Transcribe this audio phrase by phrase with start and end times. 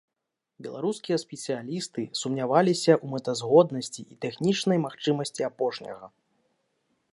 [0.67, 6.05] Беларускія спецыялісты сумняваліся ў мэтазгоднасці і тэхнічнай магчымасці апошняга.